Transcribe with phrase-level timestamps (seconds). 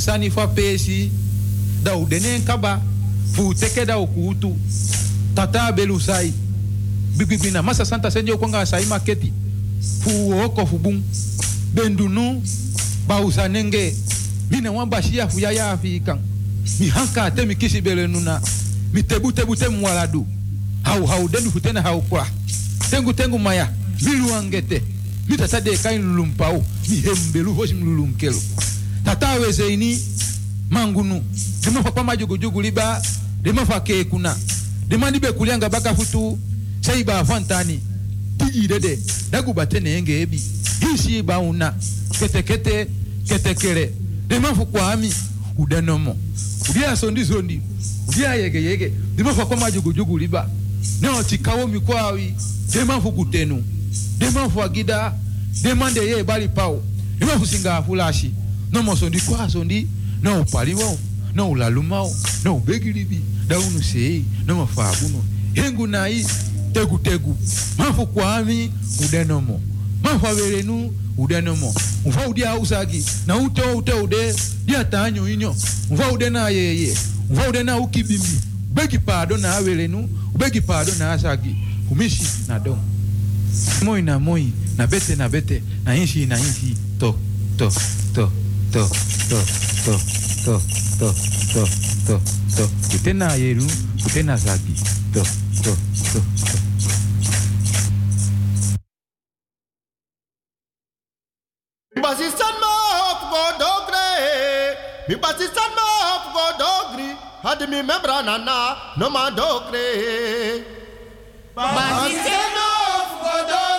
[0.00, 1.10] sani fa pesi.
[1.82, 2.80] Da u denen kaba
[3.32, 4.56] fu teke da ukutu
[5.34, 6.32] tata belu sai.
[7.16, 9.32] Bibibina masa santa senjo kwanga sai maketi.
[10.00, 11.02] Fu oko fu bum
[11.74, 12.42] bendunu
[13.06, 13.94] ba usanenge
[14.50, 16.18] mine wan bashia fu ya ya fi kan
[16.80, 18.40] mi hanka te mi kisi bele nuna.
[18.92, 20.26] Mi tebu tebu te mwaladu.
[20.82, 22.26] Hau hau dendu futena hau kwa.
[22.90, 23.68] Tengu tengu maya.
[24.02, 24.82] Miluangete
[25.28, 25.36] mi
[25.82, 27.84] kain lulumpau mi hembelu hoshi mi
[29.04, 29.98] lulunkelu tata weze ini
[30.70, 31.22] mangunu
[31.64, 33.02] dema fa kwama jugujugu liba
[33.42, 34.36] dema fa ke kuna
[34.88, 36.38] dema libe kulianga baka futu
[36.80, 37.80] sai ba fantani
[38.38, 38.98] tigi dede
[39.30, 39.54] dagu
[40.20, 40.42] ebi
[40.80, 41.74] hisi ba una
[42.18, 42.86] kete kete
[43.26, 43.92] kete kere
[44.28, 45.12] dema fu kwami
[45.58, 46.16] udanomo
[46.70, 47.60] udia sondi sondi
[48.08, 50.48] udia yege yege dema fa kwama jogo liba
[51.00, 52.34] nao tikawo mikwawi
[53.00, 53.64] fu kutenu
[54.18, 55.14] dema fu agida
[56.06, 56.82] ye bali pao
[57.18, 58.32] dema fu singa fulashi
[58.72, 59.86] no mo sondi kwa sondi
[60.22, 60.98] no paliwo
[61.34, 62.12] no lalumao.
[62.44, 63.20] No begiribi.
[63.48, 65.24] Da unu sei no mafabuno
[65.54, 66.26] hengu nai
[66.72, 67.36] tegu tegu.
[67.78, 68.70] Mafu kwami
[69.04, 69.60] udenomo
[70.02, 71.74] mafu averenu udenomo
[72.06, 74.34] mfa udia usagi na ute ute ude
[74.66, 75.56] dia tanyo inyo
[75.90, 76.96] mfa ude na yeye
[77.30, 78.40] mfa ude na ukibimbi
[78.74, 80.08] begi pado na averenu
[80.38, 81.56] begi pado na asagi
[81.88, 82.78] kumishi na dom
[83.82, 87.18] moi na moi na bete na bete na inshi na inshi to
[87.56, 87.72] to
[88.14, 88.32] to
[88.72, 89.38] to to
[89.84, 89.94] to
[90.46, 90.54] to
[91.02, 91.08] to
[91.54, 91.62] to
[92.06, 92.14] to
[92.54, 93.66] to ute na yeru
[94.06, 94.74] ute na zagi
[95.14, 95.22] to
[95.62, 95.72] to
[96.14, 96.58] to to
[101.98, 103.22] Basistan ma hop
[103.58, 104.06] dogre
[105.08, 107.10] Mi basistan ma hop go dogri
[107.42, 109.86] Hadi mi membra nana no ma dogre
[111.58, 113.10] Basistan ma hop
[113.50, 113.69] go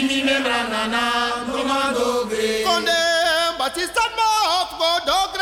[0.00, 2.62] Dimine Branana, Goma Dogre.
[2.64, 5.39] Condem Batista Mot, Godogre.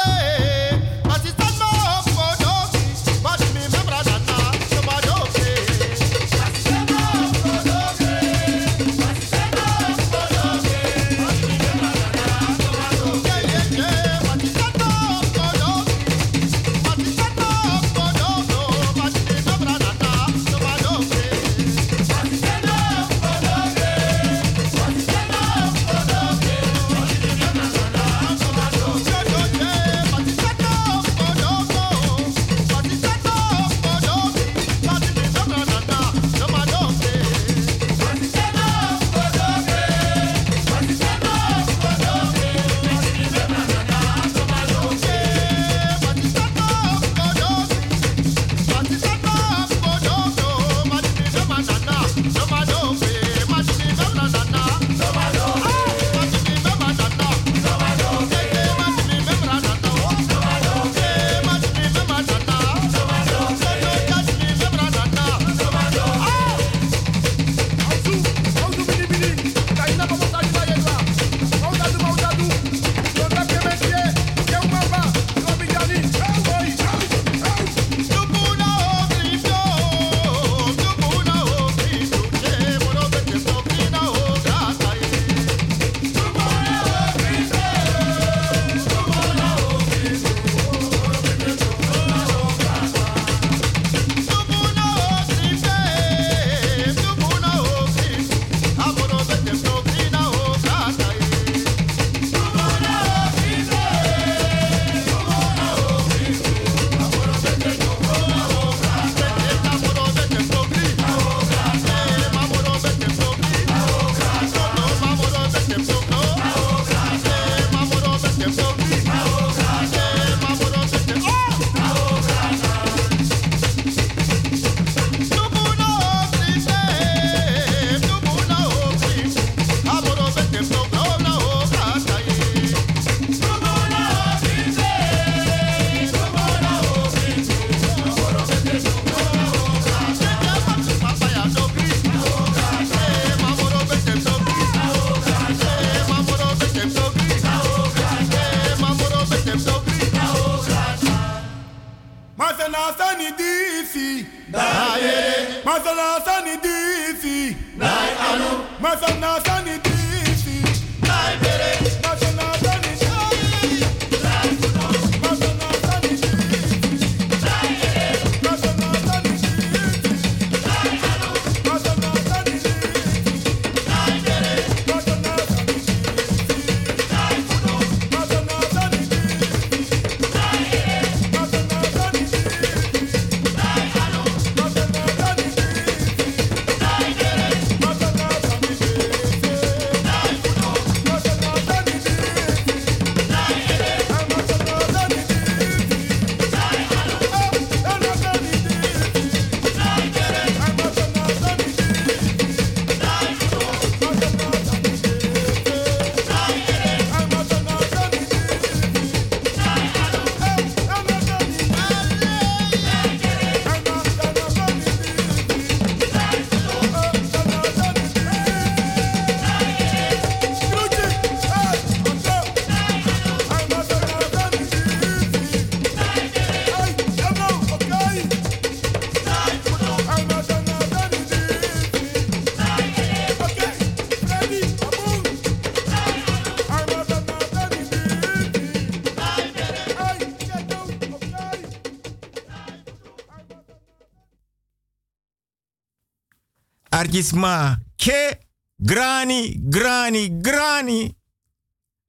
[247.08, 247.78] Argisma.
[247.96, 248.38] Ke.
[248.80, 251.16] Grani, grani, grani.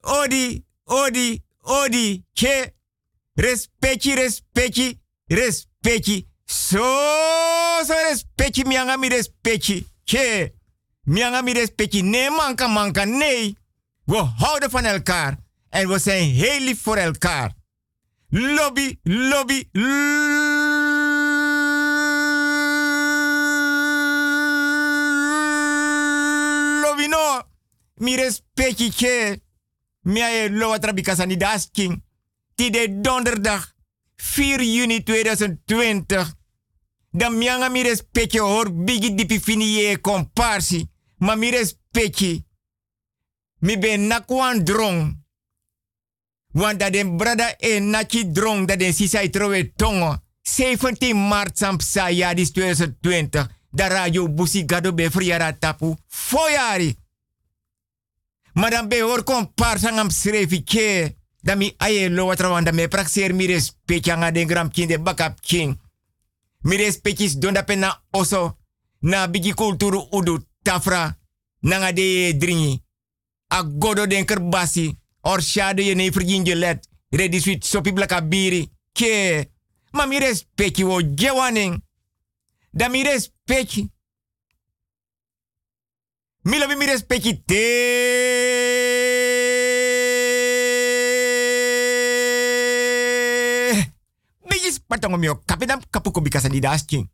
[0.04, 2.24] Odi, odi, odi.
[2.36, 2.74] Ke.
[3.36, 6.28] Respecti, respecti, respecti.
[6.46, 6.84] So,
[7.86, 9.86] so respecti, mianga mi respecti.
[10.06, 10.54] Ke.
[11.06, 12.02] Mianga mi respecti.
[12.02, 13.56] Nee, manka, manka, nee.
[14.06, 15.38] We houden van elkaar.
[15.70, 17.54] En we zijn heel voor elkaar.
[18.30, 20.59] Lobby, lobby, lobby
[28.00, 29.42] Mi respecti che.
[30.02, 32.02] Mi aye lo trabika ni dasking.
[32.56, 33.76] Tide donderdag
[34.16, 36.38] 4 juni 2020.
[37.12, 40.88] Dan mianga mi respecti hoor bigi dipi fini ye komparsi.
[41.18, 42.44] Ma mi respecti.
[43.60, 45.18] Mi ben nakwan drong.
[46.52, 50.24] Want dat den brada e nachi drong dat den sisa trowe tongo.
[50.42, 53.48] 17 maart sampsa jadis 2020.
[53.72, 55.10] Da radio busi gado be
[55.60, 55.96] tapu.
[56.08, 56.98] Foyari.
[58.60, 61.16] Maar dan be hoor kom par sangam srefi ke.
[61.42, 65.40] Dan aye lo watra wanda me praxer mi respecti anga den gram king de bakap
[65.42, 65.80] king.
[66.62, 68.58] Mi respectis donda pena oso.
[69.00, 71.18] Na bigi kulturu udu tafra.
[71.60, 72.84] Nanga de dringi.
[73.48, 74.98] A godo den kerbasi.
[75.22, 76.88] Or shade ye ne frigin je let.
[77.10, 78.70] Ready sweet sopi blaka biri.
[78.92, 79.50] Ke.
[79.92, 80.20] Ma mi
[80.84, 81.84] wo jewaning.
[82.72, 83.90] Da mi respecti.
[86.42, 87.64] Mi lobi mi respecti te.
[94.48, 97.10] Bigis patongo mio kapidam kapuko bikasa di dasking.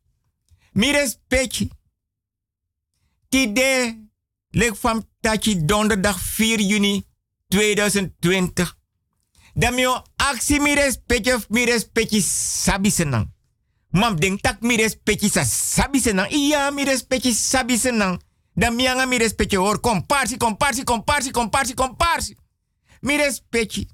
[0.73, 1.69] Mi respecti.
[3.29, 3.97] Tide.
[4.51, 7.03] Lek fam tachi donderdag 4 juni
[7.47, 8.77] 2020.
[9.55, 13.33] Dan mio aksi mi respecti mi respecti sabi senang.
[13.89, 16.29] Mam denk tak mi respecti sa sabi senang.
[16.29, 18.19] Iya mi respecti sabi senang.
[18.55, 22.37] Dan mi anga mi respecti hoor komparsi, komparsi, komparsi, komparsi, komparsi.
[23.01, 23.87] Mi respecti.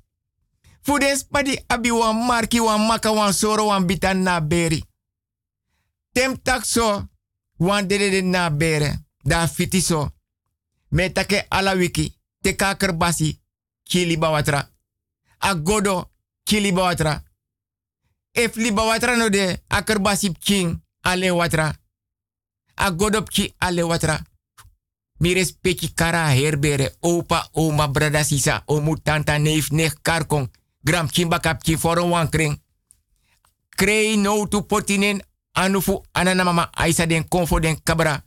[0.82, 4.84] Fudes padi abi wan marki wan maka wan soro wan bitan na beri.
[6.14, 7.08] Tem tak so
[7.58, 9.00] wan dede de na bere.
[9.24, 10.10] Da fiti so.
[10.90, 12.18] Me take ala wiki.
[12.42, 13.42] Te kaker basi.
[13.84, 14.70] Kili bawatra.
[15.40, 16.12] Agodo
[16.44, 17.24] kili bawatra.
[18.34, 21.74] If li bawatra no de aker basi king ale watra.
[22.76, 24.31] Agodo ki ale watra.
[25.22, 30.50] Mi respecti kara herbere, opa, oma, brada, sisa, omu, tanta, neef, neef, karkong,
[30.84, 31.08] gram,
[31.42, 32.58] kap, ki, foron, wankring.
[33.78, 35.22] Krei no tu potinen,
[35.54, 38.24] anufu, anana mama, aisa den konfo den kabra.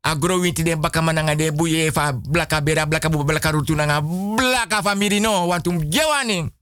[0.00, 4.00] Agro winti den baka mananga de buye fa blaka bera, blaka buba, blaka rutu nanga,
[4.00, 6.52] blaka famiri no, wantum gewaning.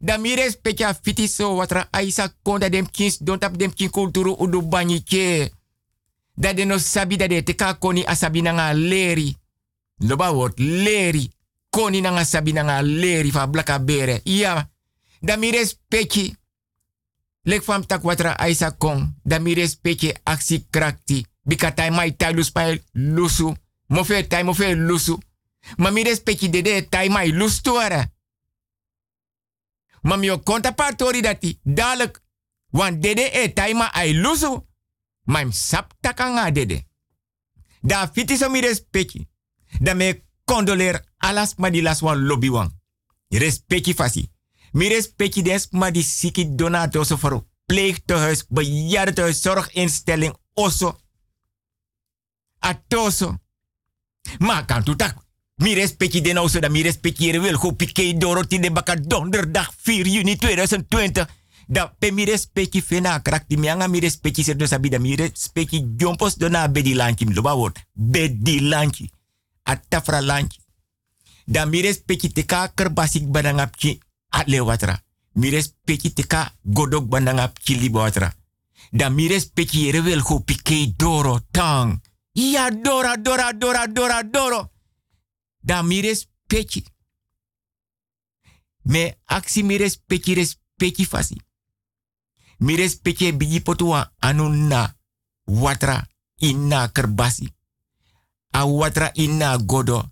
[0.00, 3.90] Da mi respecti a fiti so watra aisa konda dem kins, don tap dem kin
[3.90, 5.52] kulturu udu banyi ke
[6.36, 9.36] dat de no sabi dat de te ka koni asabi nanga leri.
[9.96, 11.32] Loba word leri.
[11.70, 14.20] Koni nanga sabi nanga leri fa blaka bere.
[14.24, 14.70] Ja.
[15.20, 16.36] Da mi respecti.
[17.42, 19.14] Lek fam tak watra aisa kong.
[19.22, 21.26] Da mi respecti aksi krakti.
[21.42, 22.52] Bika tai mai tai lus
[22.92, 23.54] lusu.
[23.86, 25.18] Mofe tai mofe lusu.
[25.76, 28.12] Ma mi respecti dede tai mai lus tuara.
[30.02, 31.58] Ma mi o konta partori dati.
[31.62, 32.22] Dalek.
[32.70, 34.66] Wan dede e tai ma lusu.
[35.26, 36.84] Maim sap takanga dede.
[37.80, 39.26] Da fiti so mi respecti.
[39.80, 42.70] Da me condoler alas ma las wan lobby wan.
[43.28, 44.30] Respecti fasi.
[44.72, 51.00] Mi respecti des ma di siki donato so voor pleegtehuis, bejaardentehuis, zorginstelling, osso.
[52.58, 53.38] Atoso.
[54.38, 55.24] Ma kan tu tak.
[55.56, 60.06] Mi respecti den also da mi respecti wil go pike doroti de baka donderdag 4
[60.06, 61.26] juni 2020
[61.66, 65.82] da pe mi respecti fena krak di mianga mi respecti se do sabi mi respecti
[65.96, 69.10] jompos do na bedi lanchi mi loba word bedi lanchi.
[69.62, 70.58] Atafra lanchi.
[71.44, 75.02] Da mi respecti te ka kerbasik banangap ki atle watra
[75.32, 77.06] mi respecti te ka godok
[77.64, 78.32] libo watra
[78.90, 79.90] da mi respecti
[80.96, 82.00] doro tang.
[82.32, 84.70] Ja dora dora dora dora doro.
[85.60, 86.84] Da mi respecti
[88.82, 91.45] me aksi mi respecti respecti fasi
[92.58, 94.96] mi respecte bigi potua anu na
[95.44, 97.54] watra inna kerbasi.
[98.50, 100.10] A watra inna godo.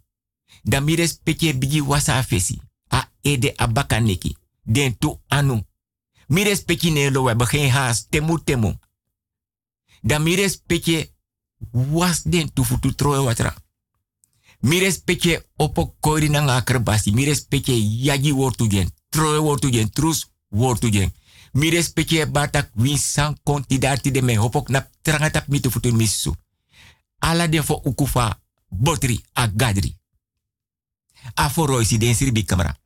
[0.63, 2.61] Da mi respecte bigi wasa fesi.
[2.89, 4.37] A ede abaka neki.
[4.63, 5.63] Den tu anu.
[6.27, 8.11] Mi respecte we haast.
[8.11, 8.79] Temu temu.
[10.03, 10.37] Da mi
[11.73, 13.55] was den tu futu troe watra.
[14.61, 17.13] Mi respecte opo koiri na kerbasi.
[17.13, 17.25] Mi
[18.03, 18.91] yagi wortu gen.
[19.09, 19.91] Troe wortu gen.
[19.91, 21.13] Trus wortu gen
[21.55, 25.93] mi respecte batak win san konti dati de me hopok na trangatap mi tu futu
[25.93, 26.35] misu.
[27.19, 29.97] ala de fo ukufa botri a gadri.
[31.35, 32.79] A fo roisi den sirbi kamera.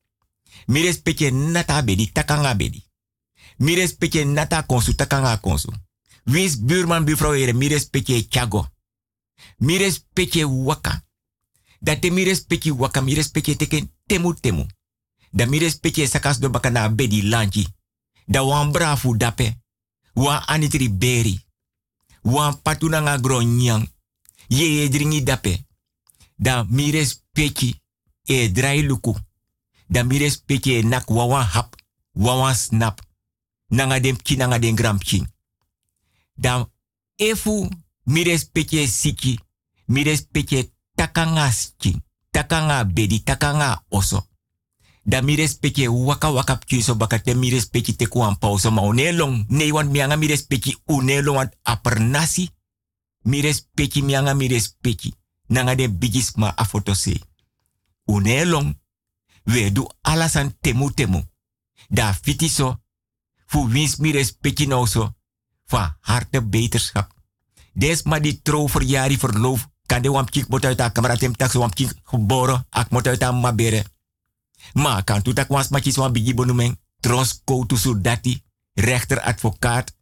[0.67, 2.85] Mi respecte nata bedi takanga bedi.
[3.57, 5.73] Mi respecte nata konsu takanga konsu.
[6.25, 8.67] Wins buurman buurvrouw ere mi respecte chago.
[9.57, 11.07] Mi respecte waka.
[11.81, 14.67] Dat te mi respecte waka mi respecte teken temu temu.
[15.31, 17.67] Da mi respecte sakas do bakana bedi lanchi.
[18.29, 19.57] Da wan brafu dape.
[20.13, 21.41] Wan anitri beri.
[22.23, 23.89] Wan patuna nga gronyang.
[24.49, 25.67] Ye ye dringi dape.
[26.37, 27.81] Da mi respecte
[28.25, 29.17] e drai luku.
[29.87, 31.75] Da mi respecte nak wawan hap.
[32.13, 33.01] Wawan snap.
[33.67, 35.29] Nanga dem ki nanga dem gram king.
[36.35, 36.71] Dan
[37.17, 37.69] efu
[38.05, 39.41] mi respecte siki.
[39.87, 41.97] Mi respecte takanga ski.
[42.31, 44.27] Takanga bedi, takanga oso.
[45.09, 49.45] Da mi respecte waka waka pkiso baka te mi respecte te kuan pauso ma onelong.
[49.49, 52.51] Nee, want mi anga mi respecte unelong want apernasi.
[53.23, 54.63] Mi respecte mi anga mi.
[55.47, 57.21] Nanga de bigis ma afotose.
[58.05, 58.81] Unelong.
[59.45, 61.23] We du alasan temu temu.
[61.89, 62.81] Da fitiso.
[63.47, 65.15] Fu wins mi respecte nou so.
[65.65, 67.13] Van harte beterschap.
[67.73, 69.69] Des ma die trouw verjari verloof.
[69.87, 72.67] Kan de wampkik mot uit haar camera tem so wampkik geboren.
[72.71, 73.85] Ak mot uit mabere.
[74.73, 76.79] Ma kan tu tak wans makis wan bigi bonumeng.
[77.01, 78.43] Tros koutu su dati.
[78.75, 79.97] Rechter, advocaat.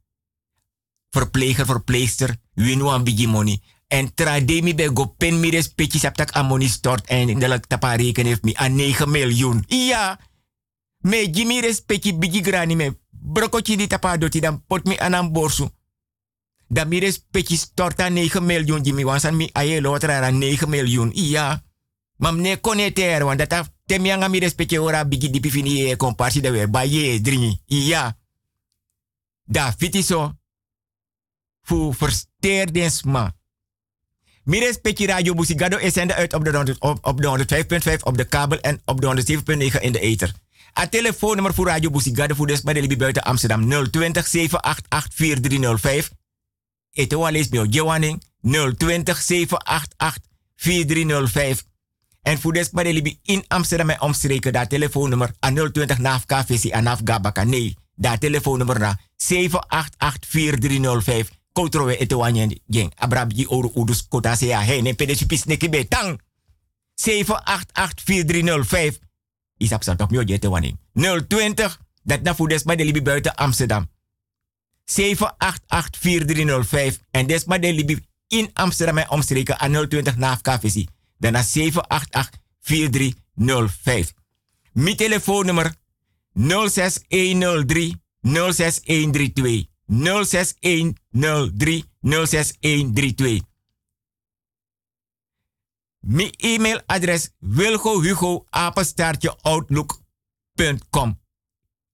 [1.10, 2.36] Verpleger, verpleegster.
[2.54, 3.62] Winu wan bigi money.
[3.88, 7.06] En trademi be go pen mi respecti sap tak amoni stort.
[7.06, 9.64] En de lak tapa reken heeft mi a 9 miljoen.
[9.66, 10.18] Ja.
[10.98, 12.98] Me jimi respecti bigi grani me.
[13.10, 15.68] Brokochi di tapa doti dan pot mi anam borsu.
[16.68, 19.04] Dan mi respecti stort a 9 miljoen jimi.
[19.04, 21.10] Wansan mi aye lotra 9 miljoen.
[21.14, 21.62] Ja.
[22.16, 26.40] Mam ne koneter wan dat temi anga mi respecte ora bigi di pifini e komparsi
[26.40, 27.60] de we baye dringi.
[27.64, 28.16] Ja.
[29.44, 30.34] Da fiti so.
[31.62, 33.34] Fu versteerdens ma.
[34.44, 37.46] Mi respecte Radio Busigado is zender uit op de, 100, op, op de
[37.96, 39.34] 105.5 op de kabel en op de
[39.74, 40.32] 107.9 in de ether.
[40.78, 46.10] A telefoonnummer voor Radio Busigado voor bij de Libi buiten Amsterdam 020 788 4305.
[46.92, 48.22] Ito wales meo gewaning
[48.76, 50.22] 020 788
[50.56, 51.65] 4305.
[52.26, 56.82] En voor des Libi in Amsterdam en omstreken dat telefoonnummer a 020 naaf KVC en
[56.82, 57.44] naaf Gabaka.
[57.44, 61.30] Nee, dat telefoonnummer na 788 4305.
[61.52, 62.92] Koutrowe ete wanyen jeng.
[62.96, 64.86] Abrabji oru udus kota se ya heen.
[64.86, 66.20] En pis neki betang.
[66.94, 68.98] 7884305.
[69.56, 70.74] Isap san toch mio jete wanneer.
[71.28, 71.80] 020.
[72.02, 73.90] Dat na voor desma de libi buiten Amsterdam.
[74.84, 76.98] 7884305.
[77.10, 80.94] En desma de libi in Amsterdam en omstreken aan 020 naaf KVC.
[81.18, 84.12] Daarna 7884305.
[84.72, 85.74] Mijn telefoonnummer
[86.32, 89.66] 06103 06132.
[89.86, 93.40] 06103 06132.
[96.00, 101.20] Mijn e-mailadres wilgohugo apenstaartje outlook.com.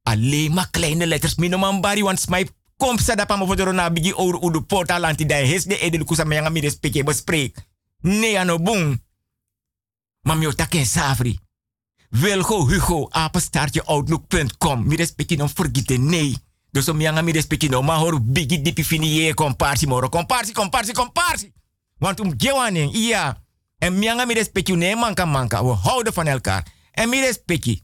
[0.02, 1.34] Alleen maar kleine letters.
[1.34, 5.04] Mijn naam Barry, want smijp kom sada pa mo fodoro na bigi ouro udu portal
[5.04, 7.56] anti dai hes de edel kusa mayanga mi respecte bespreek.
[8.00, 9.01] Nee ano boom.
[10.22, 11.38] Maar mi otaken savri.
[12.10, 14.86] Wilgo Hugo apenstaartje outlook.com.
[14.86, 16.36] Mi respecte non vergeten nee.
[16.70, 20.08] Dus om yanga mi respecti no ma hor bigi dipi fini ye komparsi moro.
[20.08, 21.52] Komparsi, komparsi, komparsi.
[21.98, 23.42] Want um gewaning, iya.
[23.78, 25.64] En mi yanga mi respecti ne manka manka.
[25.64, 26.66] We houden van elkaar.
[26.92, 27.82] En mi respecti.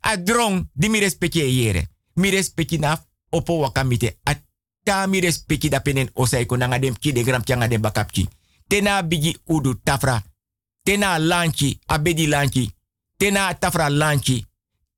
[0.00, 1.88] A drong di mi respecti yere.
[2.14, 2.80] Mi respecti
[3.30, 4.18] opo wakamite.
[4.22, 4.34] A
[4.82, 8.28] ta mi respecti da penen osai ko nanga dem ki de gram kyanga dem bakapki.
[8.66, 10.22] Tena bigi udu tafra.
[10.82, 12.70] Tena lanchi, abedi lanchi.
[13.16, 14.46] Tena tafra lanchi.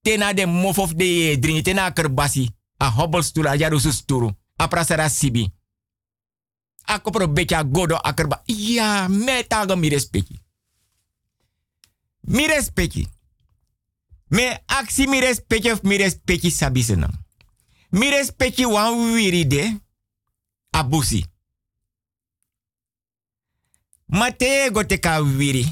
[0.03, 1.63] Tena de mofof de ye dringi.
[1.63, 4.31] Tena kerbasi a hobbelstoel a jaru sturu.
[4.57, 5.53] A prasara sibi.
[6.87, 10.39] A kopro becha godo a kerba ja me tago mi respecti
[12.21, 13.09] mi respecti
[14.29, 17.09] me aksi mi respecti of mi respecti sabisena.
[17.91, 19.81] Mi respecti wan wiri de
[20.71, 21.25] a busi
[24.07, 25.67] mate go te ka wiri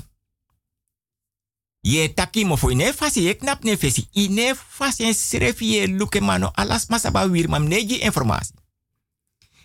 [1.83, 4.09] Ye taki mo fo ine fasi ye knap ne fesi.
[4.15, 8.55] En luke mano alas masaba wir mam neji informasi.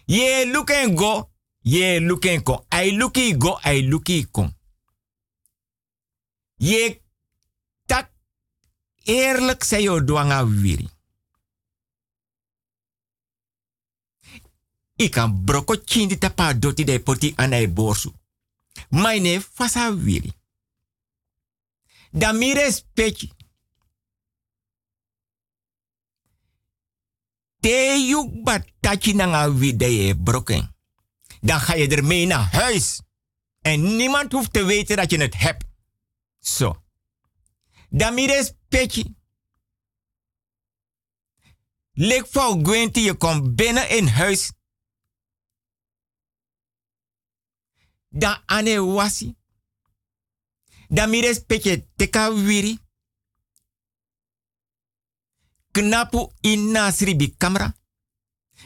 [0.08, 1.30] Ye luken go,
[1.62, 2.66] ye luken kon.
[2.70, 4.52] Ai luki go, ai luki kon.
[6.56, 7.02] Ye
[7.86, 8.12] tak
[9.04, 10.90] eerlijk zei yo douanga wiri.
[14.96, 18.12] Ik kan broko chindi tapa doti de poti anai borsu.
[18.90, 20.32] Maine fasa wiri.
[22.12, 23.32] Dan mi respecti.
[27.60, 30.76] Te yuk bataki nanga wide je broken.
[31.42, 33.02] Dan ga je ermee naar huis.
[33.62, 35.66] En niemand hoeft te weten dat je het hebt.
[36.40, 36.84] Zo.
[37.90, 39.16] Dan mi respecti.
[41.92, 44.52] Lek voor Gwenti, je komt binnen in huis.
[48.10, 49.36] Dan ane wasi.
[50.90, 52.80] Dan mi respecti teka wiri.
[55.72, 57.76] Knapu in nasri bi camera.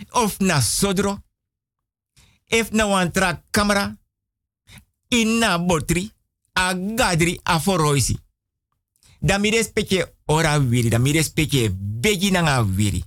[0.10, 1.23] Of na sodro.
[2.47, 3.97] If na wantra camera.
[5.10, 6.12] In na botri.
[6.54, 8.19] A gadri a foroisi.
[9.19, 10.89] Dan mi respecti ora wiri.
[10.89, 13.04] Dan mi respecti begi na wiri.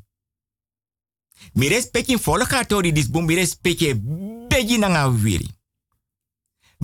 [1.53, 3.94] Mi respecti volgatori dis bum mi respecti
[4.49, 5.54] begi na wiri.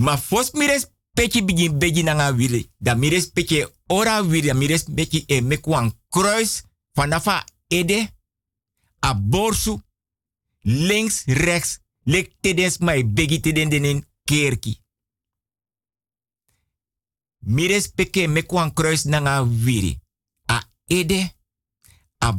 [0.01, 2.63] Ma fos mi respecti begin begi na wiri.
[2.77, 4.47] Dan mi respecti ora wiri.
[4.47, 6.61] Dan mi respecti e mekwan kruis
[6.93, 8.13] Vanafa ede,
[8.99, 9.81] a borsu,
[10.61, 14.79] links, rechts, lek tedes mai begi teden denen kerki.
[17.39, 19.99] Mires peke me kwan kruis nanga viri.
[20.45, 21.35] A ede,
[22.17, 22.37] a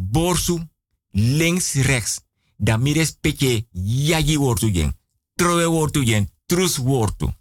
[1.11, 2.21] links, rechts.
[2.57, 5.01] Da mires peke yagi wortu jen.
[5.35, 6.05] Trowe wortu
[6.47, 7.33] trus wortu.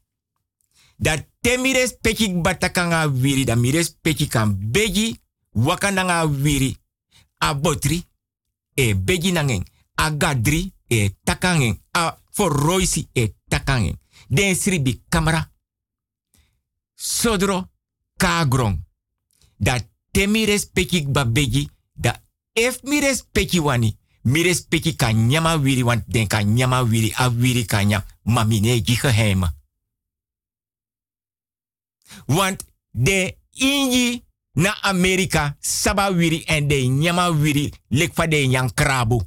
[1.02, 5.20] Da te mires peke batakanga viri, da mires peke kan begi
[5.52, 6.76] wakananga viri
[7.38, 8.06] a botri
[8.74, 9.64] e begi nangen
[9.96, 15.52] a gadri e takangen a forroisi e takangen den sribi kamera
[16.96, 17.70] sodro
[18.18, 18.86] kagron
[19.58, 19.80] da
[20.12, 22.22] te mi respecti ba begi da
[22.54, 27.30] ef mi respecti wani mi respecti ka nyama wiri want den ka nyama wiri a
[27.30, 29.48] wiri ka nya ma mi ne gi geheime
[32.26, 38.74] want de inji na Amerika saba wiri en de nyama wiri lek fa de nyang
[38.74, 39.22] krabu.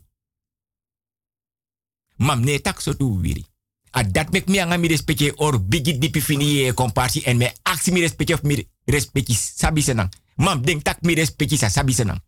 [2.17, 3.47] Mam ne tak so tu wiri.
[3.91, 7.93] A dat mek mi anga mi respecte or bigi dipi fini komparsi en me aksi
[7.93, 10.09] mi respecte of mi respecte sabi senang.
[10.37, 12.23] Mam denk tak mi respecte sa sabi senang.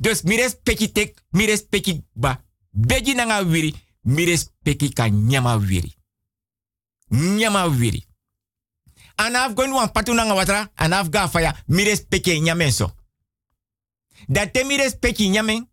[0.00, 5.94] Dus mi respecte tek mi respecte ba begi nanga wiri mi respecte ka nyama wiri.
[7.08, 8.07] Nyama wiri
[9.18, 12.94] anaf gon wan patu nanga watra anaf ga faya mires peke nyamen so.
[14.26, 15.68] Dat te mires peke nyamen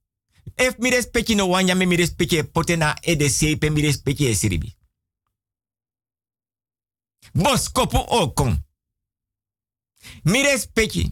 [0.55, 4.35] ef mires peke no wan nyamen mires peke potena e de sepe mires peke e
[4.35, 4.75] siribi.
[7.33, 8.63] Bos kopu okon
[10.73, 11.11] peke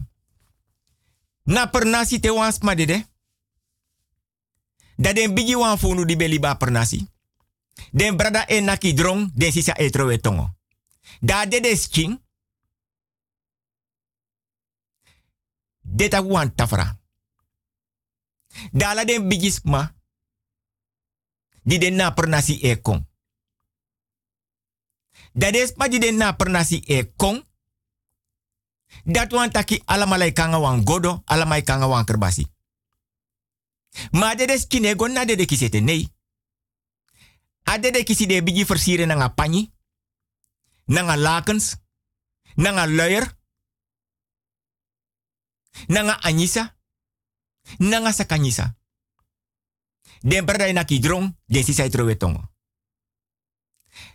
[1.42, 3.06] na per nasi te wan sma dede
[4.96, 7.08] dat den bigi wan funu di beli ba per nasi
[7.90, 10.18] den brada e naki drong den sisa e trowe
[11.20, 12.23] da dede sking
[15.94, 16.98] deta wan tafra.
[18.72, 19.94] Dala den bigisma.
[21.62, 23.06] Di den na pernasi e kon.
[25.32, 27.42] Da desma di den na pernasi e kon.
[29.04, 32.46] Dat wan taki alamalai kanga wan godo, alamai kanga wan kerbasi.
[34.10, 36.08] Ma de des kine gon na de de kisete nei.
[37.62, 39.72] Ade de kisi de bigi versieren nanga panyi,
[40.84, 41.76] nanga lakens,
[42.54, 43.38] nanga luier,
[45.86, 46.76] nanga anyisa,
[47.78, 48.76] nanga sakanyisa.
[50.20, 52.52] Den brada na kidrong, den sisai trowe tongo.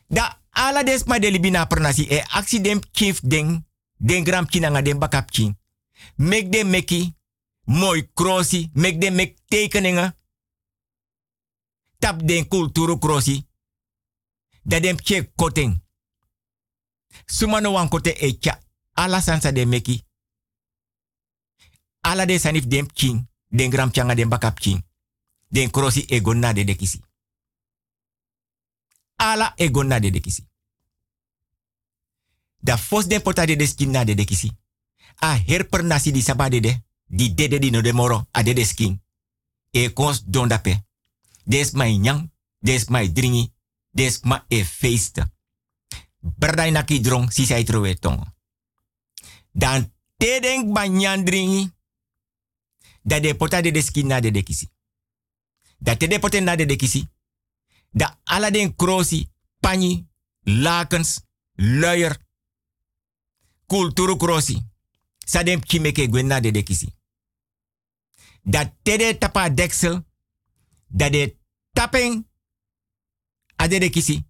[0.07, 3.67] Da ala des ma de libina pernasi e accident kif den,
[3.97, 5.57] den gram nanga den bakap kin.
[6.15, 7.15] Mek de meki,
[7.63, 10.15] mooi krosi, mek de mek tekeningen.
[11.99, 13.47] Tap den kulturu krosi.
[14.63, 15.81] Da den pje koting.
[17.25, 18.39] Sumano wan kote e.
[18.93, 20.08] Ala sansa de meki
[22.01, 24.83] ala de sanif dem king, den gram changa den bakap king.
[25.47, 27.01] Den krosi egonna de dekisi.
[29.15, 30.47] Ala egonna de dekisi.
[32.59, 34.51] Da fos den pota de deskin na de dekisi.
[35.15, 39.01] A herper nasi di sabade de, di dede di no de moro a de deskin.
[39.71, 40.83] E kons don dape.
[41.43, 43.53] Des mai nyang, des mai dringi,
[43.89, 45.21] des ma e feest.
[46.19, 48.27] Bradai naki drong si sai trowe tongo.
[49.51, 51.71] Dan tedeng banyan dringi,
[53.09, 54.69] da de pota de deski na de dekisi.
[55.77, 57.07] Da te de poten na de dekisi.
[57.91, 60.07] Da ala den krosi, pani,
[60.43, 61.21] lakens,
[61.55, 62.17] luier,
[63.65, 64.57] kulturu krosi.
[65.25, 66.93] Sa den kimeke gwen na de dekisi.
[68.41, 70.05] Da te de tapa deksel,
[70.87, 71.37] da de
[71.71, 72.27] tapping
[73.55, 74.23] a de dekisi.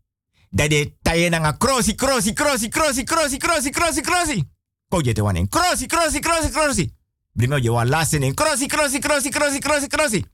[0.49, 4.43] Da de taye nga krosi, krosi, krosi, krosi, krosi, krosi, krosi, krosi.
[4.87, 5.49] Ko je te wanen.
[5.49, 6.98] Krosi, krosi, krosi, krosi.
[7.39, 10.25] Brimo je wan lasten in krosi, krosi, krosi, krosi, krosi, krosi.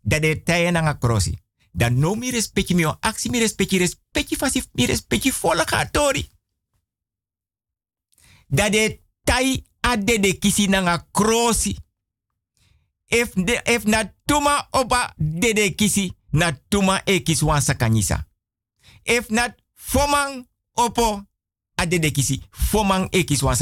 [0.00, 1.38] Dat de tayen nga krosi.
[1.72, 6.30] Dan no mi respecti mi aksi mi respecti respecti fasif mi respecti volle gatori.
[8.46, 11.76] De tai ade de kisi nanga krosi.
[13.06, 18.26] If, de, if na tuma opa de de kisi, na tuma e kis wan sakanyisa.
[19.02, 21.26] If na fomang opo
[21.74, 23.56] ade de kisi, fomang e kis wan.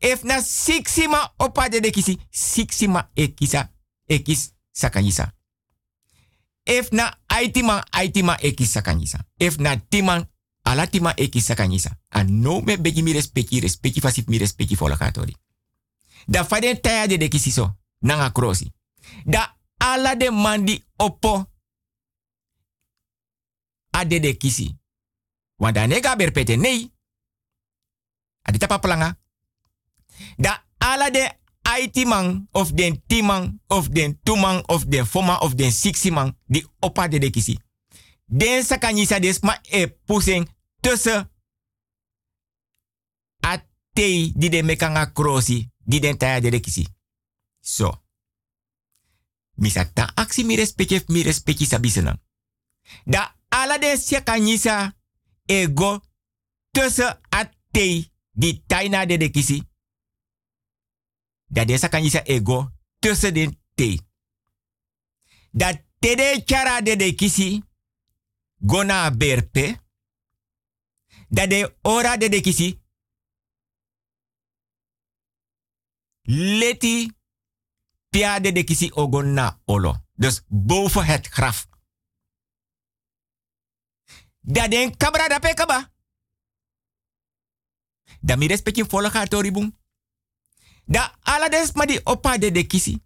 [0.00, 3.68] If na siksima opa de kisi, siksima e kisa,
[4.08, 5.32] e kis sakanyisa.
[6.64, 9.18] If na aitima, aitima e kis sakanyisa.
[9.38, 10.28] If na timan,
[10.64, 11.96] alatima e kis sakanyisa.
[12.10, 15.36] An no me begi mi respecti, respecti fasif mi respecti folakatori.
[16.26, 18.72] Da faden taya de kisi so, nanga krosi.
[19.24, 21.50] Da ala de mandi opo
[23.90, 24.78] ade de kisi.
[25.58, 26.92] Wanda nega berpete nei.
[28.42, 29.16] Adi tapa planga.
[30.36, 31.30] Da ala de
[31.62, 37.08] aitimang of den timang of den tumang of den foma of den siximang di opa
[37.08, 37.58] de de kisi.
[38.24, 40.48] Den sakanyisa des ma e pusing
[40.80, 41.30] tussen
[43.40, 46.86] atei di de mekanga krosi di den taya de de kisi.
[47.60, 48.02] So.
[49.54, 52.20] Misakta aksi mi respecte mi respecte sabisenang.
[53.04, 54.94] Da ala de sakanyisa
[55.46, 56.00] ego
[56.70, 59.30] tussen atei di taina de de
[61.54, 61.62] kisi.
[61.62, 64.00] Da desa kan je ego tussen de te.
[65.50, 67.62] Dat tede chara de de kisi
[68.66, 69.82] gona berpe.
[71.28, 72.82] Dat de ora de de kisi
[76.26, 77.10] leti
[78.08, 80.04] pia de de kisi ogona olo.
[80.16, 81.68] Dus boven het graf.
[84.40, 85.92] Dat den kabra da pe kaba.
[88.20, 89.26] Da mi respecti volga.
[90.84, 93.02] Da ala des ma di opa de de kisi.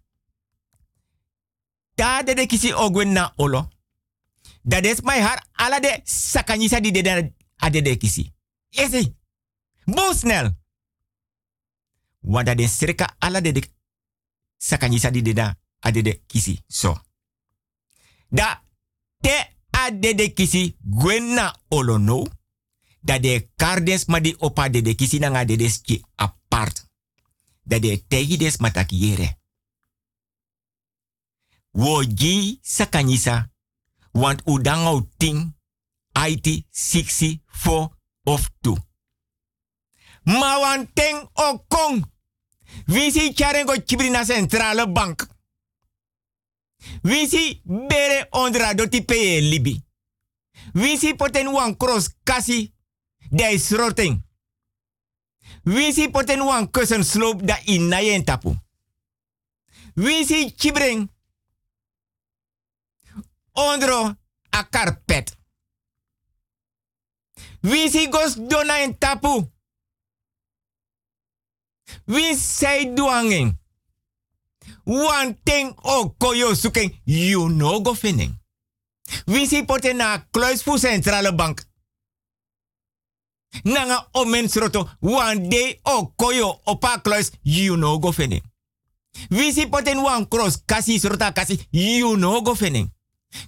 [1.95, 3.69] Da de de kisi ogwen na olo.
[4.61, 8.33] Da des mai har ala de sakanyisa di de de a de kisi.
[8.69, 9.15] Esi.
[9.85, 10.57] Bo snel.
[12.19, 13.63] Wanda de sirka ala de
[14.57, 16.63] sakanyisa di de da a de kisi.
[16.67, 16.97] So.
[18.29, 18.63] Da
[19.21, 22.25] te a de kisi gwen na olo no.
[23.01, 26.88] Da de kardes ma di opa de de kisi de de apart
[27.61, 29.37] dat de tegi des matakiere.
[31.71, 33.51] Wo ji sakanyisa,
[34.11, 35.57] want udangau ting,
[36.27, 37.89] IT 64
[38.23, 38.77] of 2.
[40.23, 42.05] Ma wan teng o kong.
[42.85, 45.27] Visi charengo chibri na centrale bank.
[47.01, 49.85] Visi bere ondra doti peye libi.
[50.73, 52.73] Visi poten wan cross kasi
[53.29, 54.28] de sroting.
[55.65, 58.55] Wisi poten wan kussen sloop da inayen tapu.
[59.95, 61.09] Wisi chibring
[63.53, 64.15] ondro
[64.51, 65.37] a carpet.
[67.63, 69.51] Wisi gos dona en tapu.
[72.07, 73.57] Wisi say duangin.
[74.85, 78.33] One thing o koyo suken you no go fining.
[79.27, 81.61] Wisi poten na kluis centrale bank
[83.63, 88.41] nanga omen sroto wan day o koyo opa kluis you no go fening.
[89.29, 92.89] Visi poten wan cross kasi srota kasi you no go fening.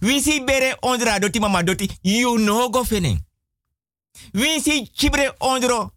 [0.02, 3.20] Visi bere ondra doti mama doti you no go fening.
[4.34, 5.92] Visi chibre ondro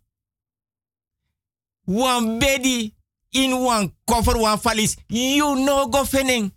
[1.87, 2.95] wan bedi
[3.33, 6.53] in wan koffer wan falis you no go fening.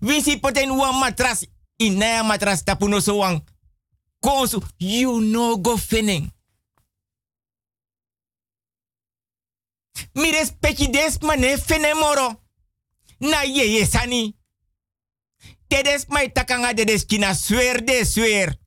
[0.00, 1.44] Visi poten wan matras
[1.78, 3.40] in naya matras tapuno so wan
[4.24, 6.30] konsu you no go fening.
[10.12, 12.40] Mi respecti des mane fene moro.
[13.18, 14.36] Na ye ye sani.
[15.66, 18.60] Tedes mai takanga de des kina sweer de sweer.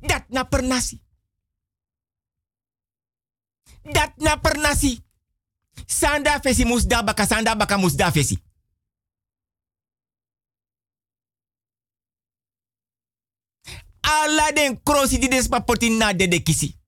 [0.00, 1.02] Dat na pernasi.
[3.82, 5.04] Dat na pernasi.
[5.86, 8.42] Sanda fesi musda baka sanda baka musda fesi.
[14.00, 16.78] Ala den krosi di des papotin na de de kisi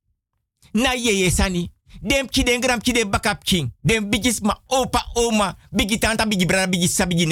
[0.72, 1.70] na yeye sani.
[2.02, 3.72] Dem ki den gram ki den bakap king.
[3.82, 5.56] Dem bigis ma opa oma.
[5.70, 7.26] Bigi tanta bigi brada bigi sa bigi.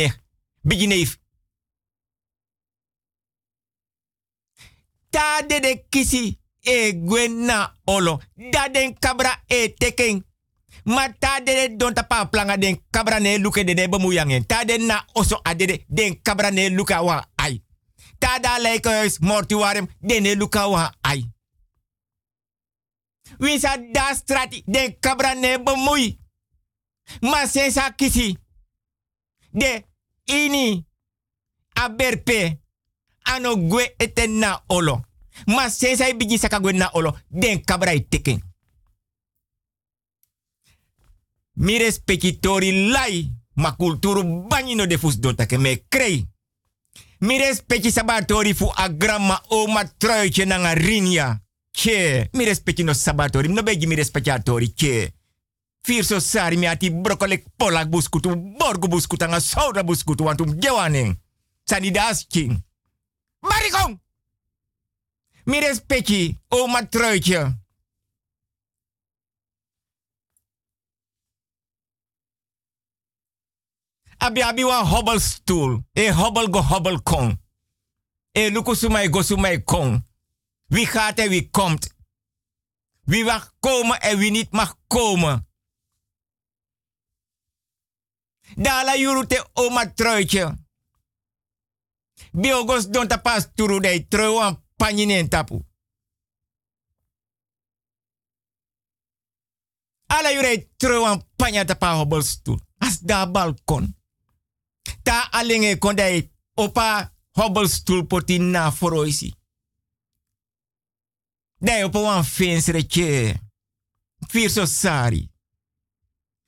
[5.11, 8.20] Ta de de kisi e gwen na olo.
[8.53, 10.24] Da den kabra e teken.
[10.84, 12.28] Ma ta de de don tapa
[12.59, 14.47] den kabra ne luke de de bemoeyangen.
[14.47, 17.62] Ta na oso adede den kabra ne luka wa ai.
[18.18, 21.36] Ta da lijkhuis mortuarium den ne luka wa ai.
[23.39, 26.18] Wie sa da strati de kabra ne bemoei.
[27.20, 28.37] Ma sensa kisi.
[29.51, 29.84] De
[30.24, 30.87] ini
[31.72, 32.61] aberpe
[33.22, 35.05] ano gwe eten na olo.
[35.47, 38.43] Ma sensa bigi saka na olo, den kabrai teken.
[41.53, 46.26] Mi respecti tori lai, ma kulturu banyi no de fus dota ke me krei.
[47.18, 49.82] Mi respecti sabatori fu a grandma oma
[50.45, 51.46] nanga rinia.
[51.77, 55.12] Che, mi respecti no sabatori, no begi mi respecti a tori, che.
[55.83, 61.14] Fir so sari mi ati brokolek polak buskutu, borgu buskutu, anga soda buskutu, wantum gewaning.
[61.64, 61.93] Sani
[62.29, 62.64] king.
[63.41, 64.01] Marikong!
[65.45, 67.59] Mi respecti, oma truitje.
[74.18, 75.83] Abi abi wan hobbelstoel.
[75.93, 77.39] E hobbel go hobbel kon.
[78.33, 80.06] E luku sumai go sumai kon.
[80.67, 81.95] Wie gaat en wie komt.
[83.05, 85.49] Wie mag komen en wie niet mag komen.
[88.55, 90.64] Dala yuru te oma truitje.
[92.33, 95.61] Biogos don tapas turu dei trui wan panjinen tapu.
[100.07, 102.61] Ala yure trui wan panja tapa hobbelstoel.
[102.79, 103.97] As da balkon.
[105.03, 109.35] Ta alenge kondai opa hobbelstoel poti na foroisi.
[111.59, 113.35] Dai opa wan fensretje.
[114.29, 115.31] Vier so sari.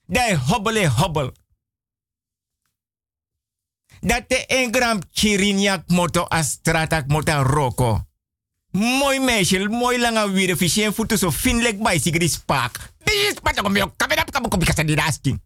[0.06, 1.32] Dai hobbele hobbel.
[4.00, 8.06] Dat te een gram chirinyak moto astratak mota roko.
[8.70, 12.92] Mooi meisje, mooi lange wieren, visje voeten zo vriendelijk bij die spaak.
[13.04, 13.90] Dit is patok om jou,
[14.42, 15.40] op die.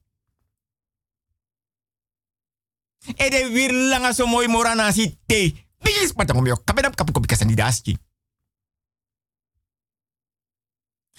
[3.16, 5.54] E de wir langa so mooi morana si te.
[5.82, 6.38] Bis patang
[6.94, 7.96] kopi kasan didaski.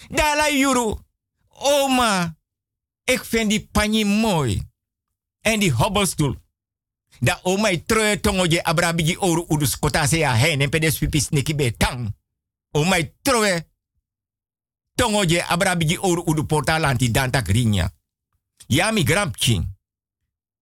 [0.08, 0.98] Dala yuru.
[1.48, 2.36] Oma.
[3.04, 4.62] Ik vind die pani mooi.
[5.40, 6.42] En die hobbelstoel.
[7.20, 10.98] Da oma i troe tongo je abrabigi oru udus kota se ya hen en pedes
[10.98, 12.14] pipis neki be tang.
[12.70, 13.14] Oma i
[14.94, 17.92] tongo je oru udu portalanti dantak rinya.
[18.66, 19.04] Ya mi.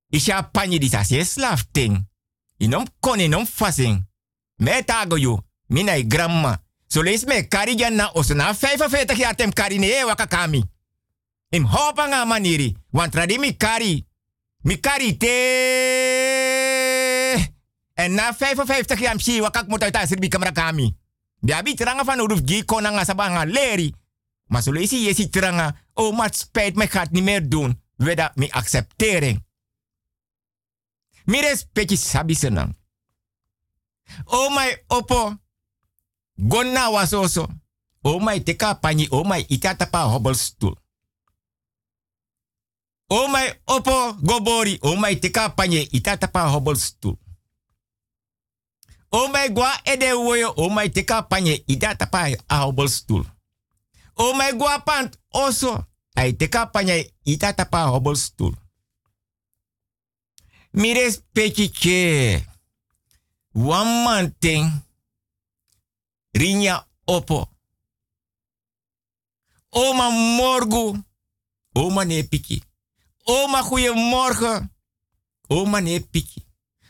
[0.08, 2.08] Isha panyi di sasi slaaf ting.
[2.58, 4.06] Inom koni nom fasing.
[4.56, 5.38] Me tago yu.
[5.66, 6.60] Mina i grandma.
[6.92, 10.62] So lees me kari na oso na 45 jaar tem kari ne e waka kami.
[11.50, 12.76] Im hopa nga maniri.
[12.90, 14.06] Want tradi mi kari.
[14.62, 15.16] Mi kari.
[17.94, 20.96] En na 55 jaar msi wakak moet uit asir bi kamera kami.
[21.40, 23.94] Dia bi tranga van uruf gi kona nga sabanga leri.
[24.46, 25.30] Maar zo lees je si.
[25.94, 27.82] Oh, maar spijt me gaat niet meer doen.
[27.96, 29.46] We dat mi accepteren.
[31.24, 32.76] Mi respecti sabi senang.
[34.24, 35.40] O mai opo.
[36.38, 37.48] Gonna wasoso.
[38.04, 40.74] O mai teka panyi o mai itata pa hobbelstoel.
[43.08, 44.78] O mai opo gobori.
[44.82, 47.16] O mai teka panyi itata pa hobbelstoel.
[49.10, 50.52] O mai gwa ede woyo.
[50.56, 53.24] O mai teka panyi itata pa a hobbelstoel.
[54.16, 55.18] O mai gwa pant.
[56.14, 58.54] Ai teka panyi itata pa hobbelstoel.
[60.72, 62.44] Mires pechiche.
[63.54, 64.70] One man thing.
[66.32, 67.48] Rinya opo.
[69.70, 71.04] Oma morgu.
[71.74, 72.62] Oma ne piki.
[73.24, 74.72] Oma goeiemorgen.
[75.48, 76.44] Oma ne piki.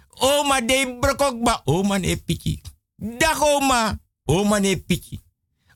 [0.08, 1.62] Oma de brokokba.
[1.64, 2.60] Oma ne piki.
[2.96, 3.98] Dag oma.
[4.24, 5.20] Oma ne piki.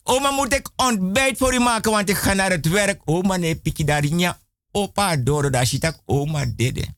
[0.02, 3.00] Oma moet ik ontbijt voor u maken, want ik ga naar het werk.
[3.04, 4.38] Oma ne piki darinya.
[4.70, 6.94] Opa doro da shitak oma dede.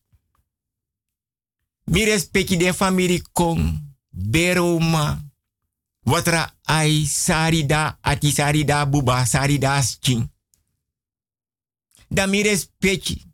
[1.84, 3.94] Mi respecti de family kong.
[4.10, 5.27] Beroma.
[6.08, 10.28] Watra ai sarida ati sarida buba sarida skin.
[12.10, 13.26] Da mi respecti.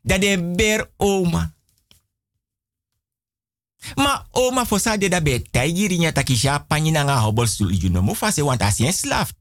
[0.00, 1.54] De ber oma.
[3.96, 8.02] Ma oma fosa de da be taigiri nya takisha panyi na nga hobol sul juno
[8.02, 8.14] mu
[8.62, 9.32] asien slaaf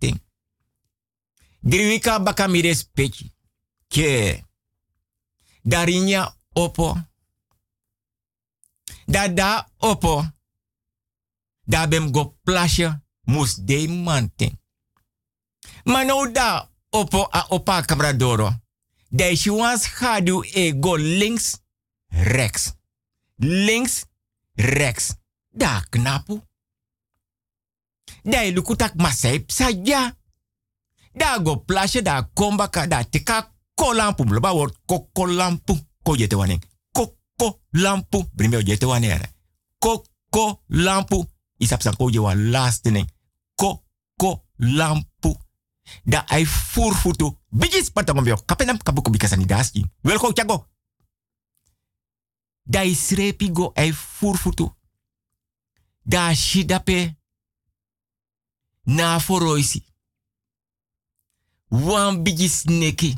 [2.20, 3.32] baka mi respecti.
[3.88, 4.44] Ke.
[5.64, 6.98] Darinya opo.
[9.08, 10.35] Da da opo.
[11.66, 14.60] Da bem go plasje mus de manting.
[15.84, 18.64] Maar da opo a opa kabradoro.
[19.10, 21.58] Da schuans schadu e go links,
[22.08, 22.74] rechts.
[23.36, 24.06] Links,
[24.54, 25.16] rechts.
[25.50, 26.42] Da knapu.
[28.24, 30.18] Da lukutak masai saja.
[31.14, 34.24] Da go plasje da kombaka da tika kolampu.
[34.24, 35.80] Mloba word kokolampu.
[36.04, 36.64] Ko jete waning.
[36.92, 38.30] Koko lampu.
[38.34, 39.30] Brimeo jete wanere.
[39.80, 41.26] Koko lampu.
[41.58, 43.10] Isap san ko je wa last ning.
[43.56, 45.38] Koko lampu.
[46.04, 47.38] Da ai furfutu.
[47.50, 48.36] Bigis patangomyo.
[48.46, 49.86] Kapenam kabuko bikasani daski.
[50.02, 50.68] Wel go chago.
[52.64, 54.74] Da isrepi go ai furfutu.
[56.02, 57.18] Da shidape
[58.84, 59.86] na foroisi.
[61.68, 63.16] Wan bigi sneki.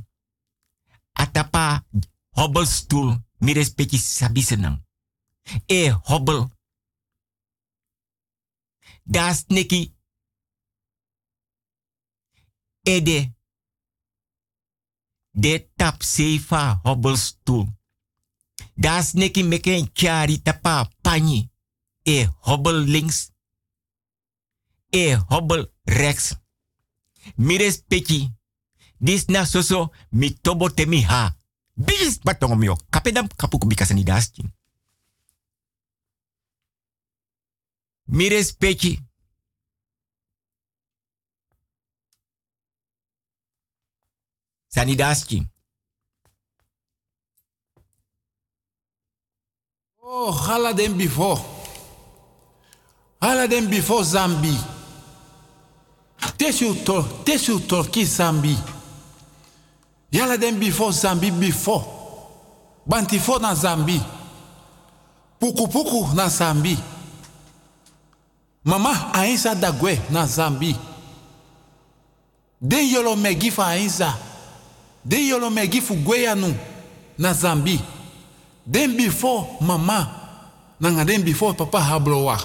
[1.13, 1.85] Atapa
[2.29, 3.25] hobbelstoel.
[3.39, 4.83] Mi respecti sabisenang.
[5.65, 6.47] E hobbel.
[9.09, 9.95] Da sneki.
[12.81, 13.35] Ede.
[15.31, 17.67] De tap sefa hobbelstoel.
[18.75, 21.51] Da sneki meken chari tapa pani.
[22.03, 23.31] E hobbel links.
[24.89, 26.35] E hobbel rechts.
[27.35, 28.35] Mi respecti.
[28.97, 31.37] Dis na soso mi tobo temi ha.
[31.73, 32.75] Bis batongo mio.
[32.89, 34.56] Kapedam kapu kubika sani dastin.
[38.07, 38.99] Mi respecti.
[44.69, 45.45] Sani dastin.
[50.01, 51.41] Oh, hala den before.
[53.21, 54.55] Hala den before Zambi.
[56.37, 58.55] Tesu to, tesu torki Zambi.
[60.11, 61.83] Yala den before Zambi before.
[62.85, 63.99] Bantifo na Zambi.
[65.39, 66.77] Puku puku na Zambi.
[68.67, 70.75] Mama ainsa dagwe na Zambi.
[72.61, 74.13] Den yolo megi fa ainsa.
[75.05, 76.53] Den yolo megi fu gweyanu
[77.17, 77.79] na Zambi.
[78.65, 80.11] Den before mama.
[80.81, 82.37] Nanga den before papa hablowa.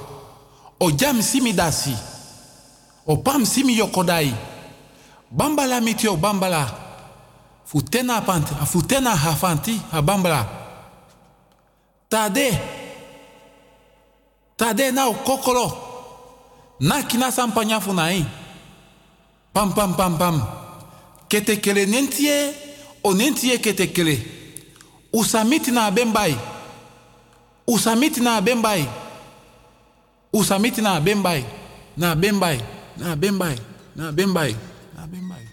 [0.81, 1.97] O jam simi dasi.
[3.05, 4.33] O pam simi yokodai.
[5.31, 6.71] Bambala miti o bambala.
[7.67, 10.47] Futena panti, futena hafanti a bambala.
[12.09, 12.61] Tade.
[14.57, 15.92] Tade na o kokolo.
[16.83, 17.31] Na kina.
[19.53, 20.43] Pam pam pam pam.
[21.29, 22.55] Kete kele nentie
[23.05, 24.19] o nentie kete kele.
[25.13, 26.37] Usamiti na bembai.
[27.67, 28.89] Usamiti na bembai.
[30.33, 31.45] Usamiti na bembai.
[31.97, 32.59] Na bembai.
[32.97, 33.57] Na bembai.
[33.97, 34.57] Na bembai.
[34.97, 35.47] Na bembai.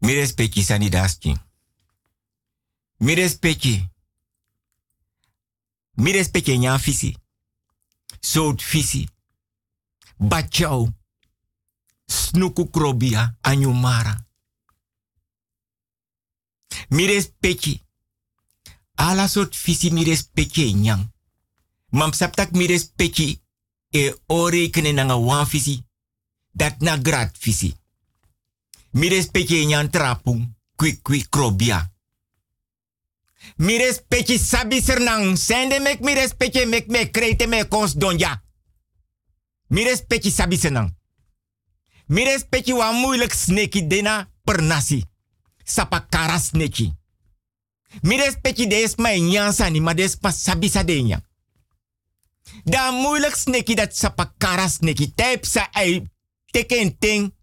[0.00, 0.90] Mi respecti sani.
[2.98, 3.88] Mi respecti.
[5.94, 7.16] Mi respecti nyan fisi.
[8.20, 9.08] Sout fisi.
[10.16, 10.88] Bachau.
[12.06, 14.26] Snuku krobia anyumara.
[16.88, 17.86] Mi respecti.
[18.94, 20.18] Ala sort fisi mi
[20.72, 21.12] nyang.
[21.90, 23.42] Mam saptak mi respecti
[23.90, 25.84] e ore kene nanga wan fisi.
[26.50, 27.76] Dat na grad fisi.
[28.90, 30.56] Mi respecti nyan trapung.
[30.76, 31.97] Kwi kwi krobia.
[33.56, 34.82] Mi respecti sabi.
[35.34, 38.42] Sende mek mi respecti mek me krete me kons donja.
[39.68, 40.96] Mi respecti sabi sernang.
[42.06, 45.04] Mi respecti wa moeilijk sneki dena per nasi.
[45.64, 46.92] Sapa kara sneki.
[48.00, 50.32] Mi respecti des ma nyansa ni ma des pa.
[52.64, 55.14] Da moeilijk sneki dat sapa kara sneki.
[55.14, 56.06] Type sa ei
[56.50, 57.34] teken ting.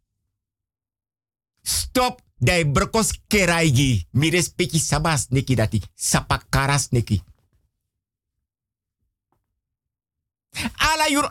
[1.61, 4.07] Stop dai brokos keraigi.
[4.11, 5.81] Mi respecti sabas neki dati.
[5.95, 7.21] Sapa karas neki.
[10.77, 11.27] Ala yur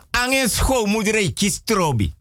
[0.47, 2.13] scho moedere kistrobi.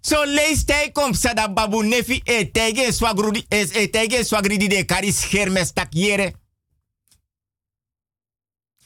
[0.00, 5.72] So lees kom sada babu nefi e tege swagrudi es e swagridi de karis hermes
[5.72, 6.34] tak yere.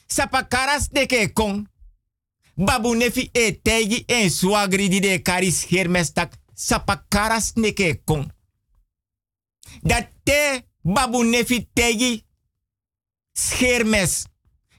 [0.07, 1.67] Sapa karas neke kon.
[2.55, 3.59] Babu nefi e
[4.05, 6.33] en swagridi de karis hermes tak
[7.09, 8.31] karas neke kon.
[9.81, 12.25] Dat te babu nefi tegi
[13.33, 14.25] schermes.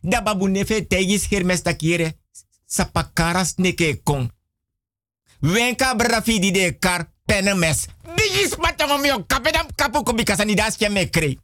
[0.01, 2.18] Da babu nefi tegi schermes tak yere.
[2.66, 4.31] Sapa karas neke kon.
[5.41, 7.87] Wenka brafi di de kar penemes.
[8.14, 11.39] Bigis patong mio kapedam kapu ko bikasa ni das me krei.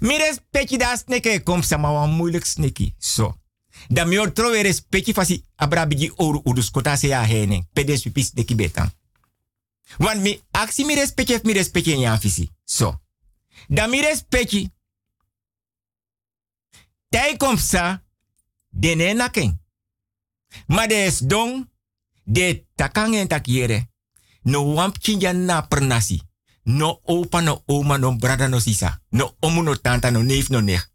[0.00, 2.46] Mi respecti das neke kom sama wan moeilijk.
[2.98, 3.34] So.
[3.88, 7.66] Da mi or trowe respecti fasi abra bigi oru udus kota se ya hene.
[7.72, 8.92] Pedes pipis neki betan.
[9.98, 12.20] Want mi aksi mi respecti mi respecti en.
[12.64, 13.00] So.
[13.68, 14.70] Da mi respecti.
[17.08, 18.02] Tai kom sa.
[18.70, 19.60] Dene naken.
[20.66, 21.68] Ma des dong.
[22.24, 23.88] De takangen takiere.
[24.42, 26.22] No wamp chinja na pernasi.
[26.62, 29.02] No opa no oma no brada no sisa.
[29.10, 30.90] No omu no tanta no neef no nech.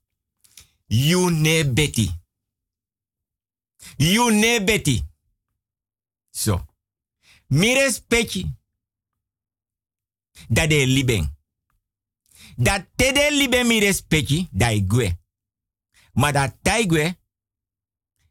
[0.88, 1.32] You
[1.74, 2.21] beti.
[3.98, 5.06] You ne beti.
[6.30, 6.66] So.
[7.48, 8.46] Mi respecti.
[10.48, 11.38] Da de liben.
[12.56, 14.48] Da te de liben mi respecti.
[14.52, 15.20] Da igwe.
[16.14, 17.20] Ma da taigwe.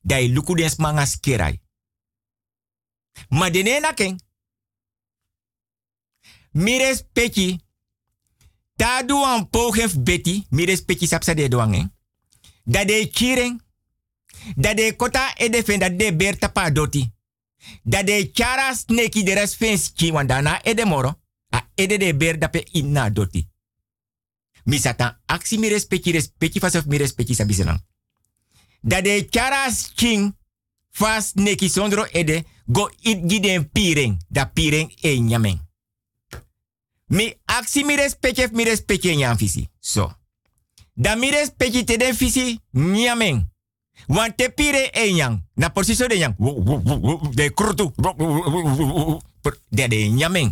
[0.01, 1.61] Da i luku des mangas kerai.
[3.29, 4.21] Ma dene na ken.
[6.51, 7.69] Mi respecti.
[8.81, 11.97] Ta duan pogef beti, mi respecti sapsa de duan?
[12.65, 13.63] Dat de kiring,
[14.57, 17.13] dat de kota e de fen dat de ber tapa doti.
[17.83, 21.19] Dat de chara sneki de res fens ki wandana e de moro,
[21.51, 23.49] a e de ber dape inna doti.
[24.65, 27.87] Mi satan aksi mi respecti respecti fasof mi respecti sabisenan.
[28.81, 30.37] Dat de chara king
[30.91, 35.69] fas neki sondro ede go it giden piring, da piring e nyamen.
[37.07, 39.69] Mi aksi mi respecti mi respecti nyan fisi.
[39.81, 40.13] So.
[40.95, 43.51] Da mi respecti te den fisi nyamen.
[44.11, 45.47] Want te pire e nyang.
[45.55, 46.35] Na posisio de nyang.
[47.35, 47.93] De krutu.
[49.69, 50.51] De de.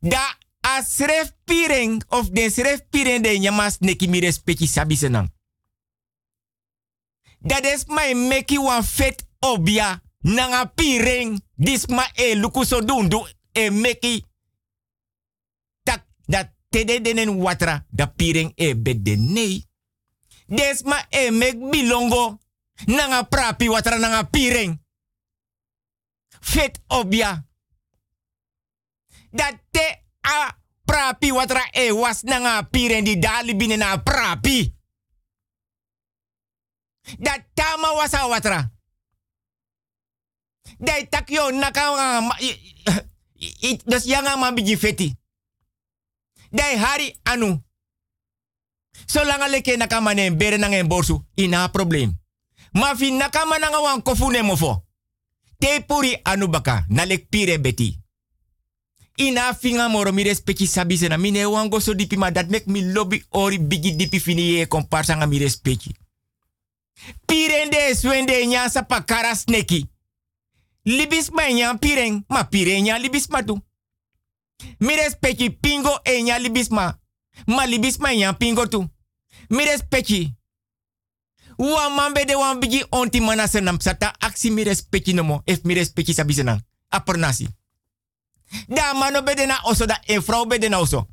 [0.00, 5.32] Da a sref piring of de sref piring de nyamas neki mi respecti sabi senang.
[7.38, 11.40] Dat is my meki wan fet obia nanga piring.
[11.54, 14.24] Dis ma e luku so dundu e meki
[15.82, 19.64] tak dat tede denen watra da piring e bedde nei.
[20.46, 22.38] Des ma e mek bilongo
[22.86, 24.80] nanga prapi watra nanga piring.
[26.40, 27.46] Fet obia.
[29.30, 34.74] Dat te a prapi watra e was nanga piring di dali bine na prapi.
[37.18, 38.72] Dat tama wasa watra.
[40.78, 41.82] Dai tak yo naka
[43.84, 45.16] das yanga ma feti.
[46.50, 47.62] Dai hari anu.
[49.06, 52.18] Zolang aleke nakama ne bere nang en borsu, ina problem.
[52.72, 54.82] Ma fi nakama nanga wan kofu ne mofo.
[55.58, 57.98] Te puri anu baka, nalek pire beti.
[59.16, 61.18] Ina finga moro mi respecti sabi sena
[61.68, 65.38] go so dipi dat mek mi lobby ori bigi dipi fini ye komparsa nga mi
[65.38, 65.94] respecti.
[67.26, 69.86] Pirende swende nya sa pakara sneki.
[70.84, 73.60] Libis ma nya pireng, ma pire nya libis ma tu.
[74.78, 76.98] Mi respecti pingo e nya libis ma.
[77.46, 78.88] Ma libis nya pingo tu.
[79.50, 80.39] Mi respecti.
[81.60, 85.42] Wan man de wan bigi onti mana senam sata aksi mi respecti nomo.
[85.46, 86.34] Ef mi respecti sabi.
[88.68, 91.06] Da mano bede na oso da e bede na oso.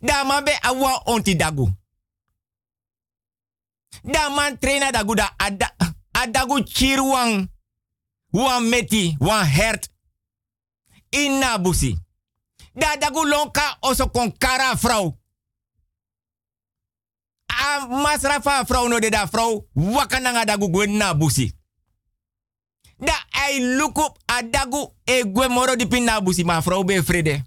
[0.00, 1.68] Da man be awa onti dagu.
[4.04, 5.74] Da man traina dagu da ada,
[6.12, 7.48] adagu chirwang.
[8.32, 9.88] Wan meti, wan hert.
[11.10, 11.98] Inna busi.
[12.74, 15.21] Da dagu lonka oso kon kara vrouw.
[17.58, 19.68] A masrafa vrouw no de da vrouw.
[19.72, 21.52] Wakananga dagu gwen na busi.
[22.98, 27.42] Da ai lukup a dagu e gwe moro di pin na busi ma vrouw be.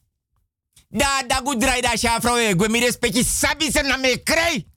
[0.90, 2.92] Da dagu drai da sha vrouw e gwe mi
[3.24, 4.68] sabi se na me krei.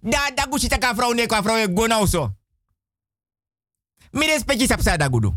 [0.00, 2.36] Da dagu sita ka vrouw ne kwa vrouw e gwe na uso.
[4.10, 4.66] Mi respecti
[4.96, 5.34] dagu do.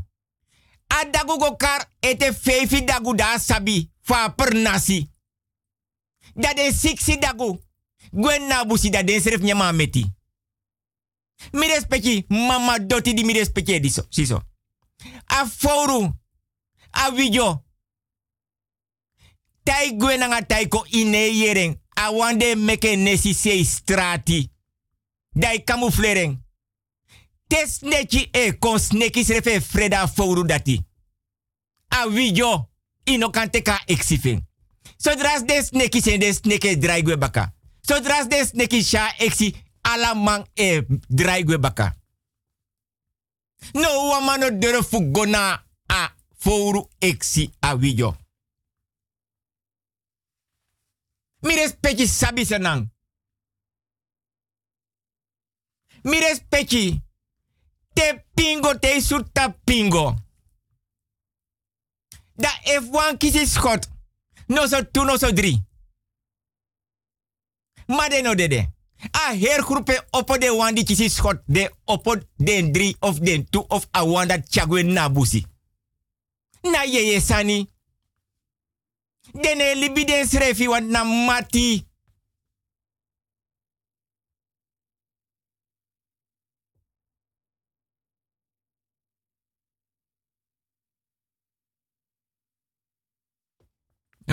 [0.87, 5.09] A dagu go kar ete feifi dagu da sabi fa per nasi.
[6.33, 7.59] Da de siksi dagu.
[8.09, 10.05] Gwen na busi da den nyama meti.
[11.51, 14.05] Mi respecti mama doti di mi respecti diso.
[14.09, 14.43] Siso.
[15.25, 16.19] A foru.
[16.91, 17.63] A video.
[19.63, 21.79] Tai gwen nga taiko ine yering.
[21.95, 24.51] A wande meke nesi sei strati.
[25.29, 26.39] Dai camouflering.
[27.47, 27.79] Tes
[28.31, 30.85] e kon sneki srefe freda foru dati.
[31.87, 32.69] A video.
[33.03, 34.47] Ino kan teka exifing.
[34.97, 37.53] Zodra de sneki zijn de draigwe baka.
[37.81, 41.95] Zodra de sneki sha exi alamang e draigwe baka.
[43.73, 48.15] No wamano dere fugona a foru exi a video.
[51.41, 52.89] Mi respecti sabi senang.
[56.03, 56.19] Mi
[57.93, 60.15] te pingo te suta pingo.
[62.35, 63.87] Da if one kisi schot.
[64.47, 65.61] No so two, no so drie.
[67.95, 68.69] Maar no dede.
[69.11, 69.63] A her
[70.09, 71.41] oppo de one die kisi schot.
[71.45, 75.45] De oppo den drie of den two of a one dat chagwe na busi.
[76.61, 77.69] Na ye sani.
[79.33, 81.85] Dene libi den srefi na mati.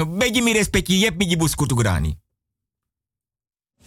[0.07, 2.09] Begi mi respecti, yep mi gibus kutugrani.
[2.09, 2.28] Ayo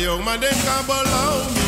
[0.00, 1.59] young man, they can't belong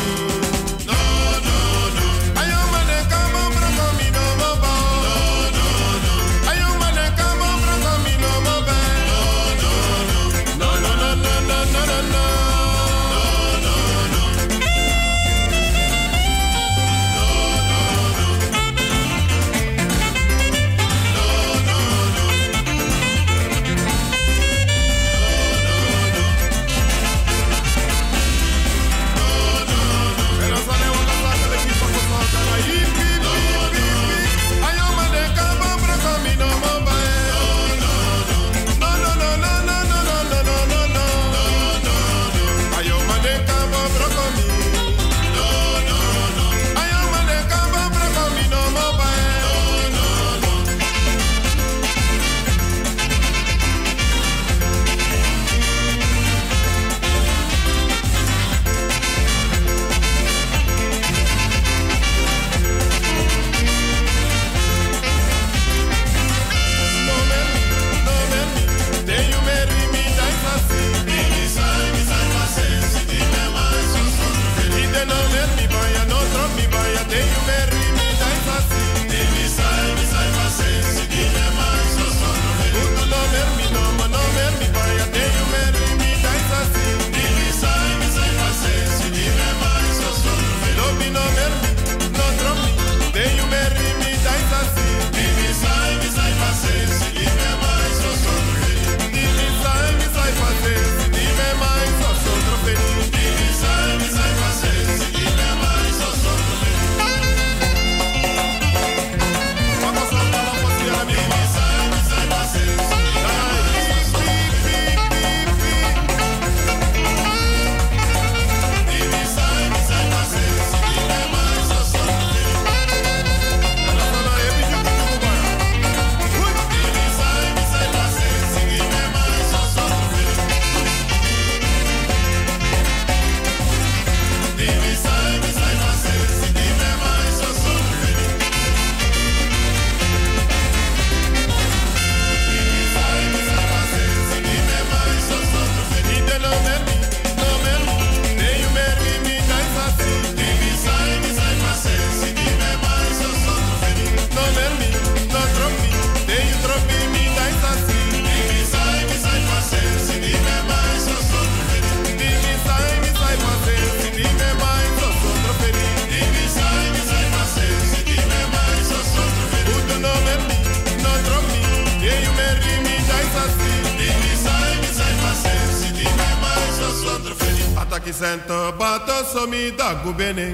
[180.17, 180.52] been in.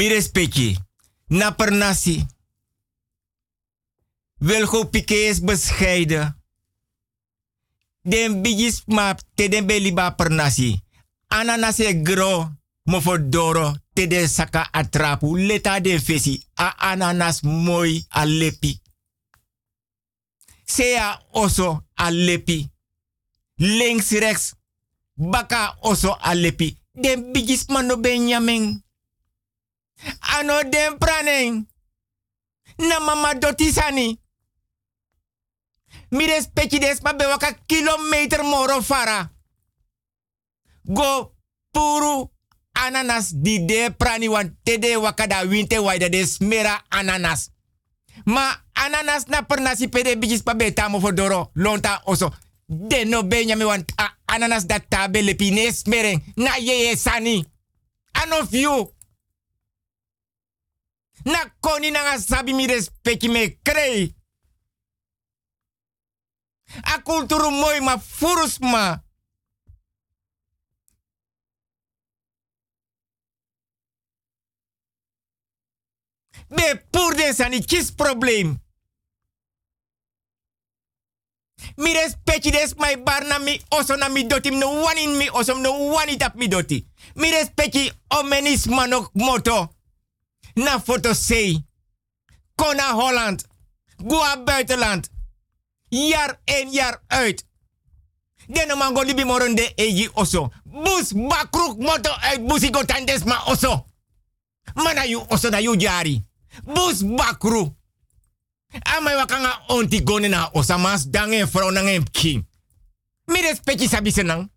[0.00, 0.78] Mi respecti.
[1.28, 2.26] Napper nasi.
[4.40, 6.32] Wilgo Piqué is bescheiden.
[8.02, 10.80] Den bigis map te den beliba per nasi.
[11.28, 12.48] Ananase gro
[12.88, 15.36] mofodoro te den saka atrapu.
[15.36, 16.38] Leta den fesi.
[16.56, 18.80] A ananas moi a lepi.
[20.64, 22.70] Sea oso a lepi.
[23.56, 24.54] Links rex
[25.14, 26.78] Baka oso a lepi.
[26.94, 28.80] Den bigis mano benjamin.
[30.38, 31.66] Ano den praning.
[32.78, 34.18] Na mama doti sani.
[36.10, 39.30] Mi respecti des ma be waka kilometer moro fara.
[40.84, 41.32] Go
[41.72, 42.28] puru
[42.74, 47.50] ananas di de prani wan tede wakada winte waida de smera ananas.
[48.24, 50.98] Ma ananas na per nasi pede bigis pa beta mo
[51.54, 52.30] lonta oso.
[52.68, 55.70] De no benyame wan a- ananas dat tabe lepi ne
[56.36, 57.44] na yeye sani.
[58.14, 58.92] Anof you.
[61.24, 64.14] Na koni na sabi mi respecti me krei.
[66.82, 67.50] A kulturu
[67.82, 69.00] ma furus ma.
[76.48, 78.58] Be pur den sani kis probleem.
[81.76, 85.54] Mi respecti des mai barna mi oso na mi doti no one in mi oso
[85.54, 86.86] no one tap mi doti.
[87.14, 89.68] Mi respecti omenis manok moto.
[90.54, 91.64] Na foto sei.
[92.54, 93.46] Kona Holland.
[93.96, 95.10] Goa buitenland.
[95.88, 97.44] Jaar in jaar uit.
[98.46, 100.52] Den mango libi moronde eji oso.
[100.64, 103.86] Bus bakruk moto uit busi gotandes ma oso.
[104.74, 106.26] Mana yu oso na yu jari.
[106.64, 107.02] Bus.
[108.96, 112.46] Amai wakanga onti gone na osamas dange vrouw na ngem king.
[113.26, 114.50] Mi respecti sabi senang.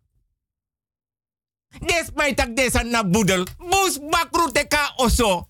[1.79, 3.45] Des tak desa na budel.
[3.57, 5.47] Bus bakru teka oso.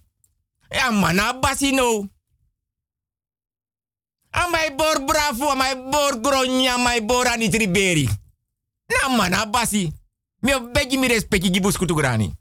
[0.74, 2.10] Ya mana basino.
[4.32, 8.10] Amai bor bravo, amai bor gronya, amai bor anitriberi.
[8.90, 9.94] Na mana basi.
[10.42, 12.34] Mi begi mi respecti gibus kutugrani.